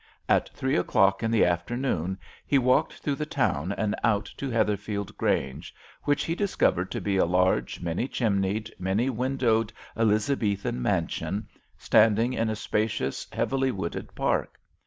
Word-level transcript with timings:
At 0.27 0.49
three 0.55 0.75
o'clock 0.75 1.21
in 1.21 1.29
the 1.29 1.45
afternoon 1.45 2.17
he 2.43 2.57
walked 2.57 2.93
through 3.03 3.13
the 3.13 3.25
town 3.27 3.71
and 3.73 3.93
out 4.03 4.25
to 4.37 4.49
Heatherfield 4.49 5.15
Grange, 5.15 5.75
which 6.05 6.23
he 6.23 6.33
discovered 6.33 6.89
to 6.89 6.99
be 6.99 7.17
a 7.17 7.25
large, 7.25 7.81
many 7.81 8.07
chimneyed, 8.07 8.73
many 8.79 9.11
windowed 9.11 9.71
Elizabethan 9.95 10.81
mansion, 10.81 11.47
standing 11.77 12.33
in 12.33 12.49
a 12.49 12.55
spacious, 12.55 13.27
heavily 13.31 13.69
wooded 13.69 14.15
park. 14.15 14.59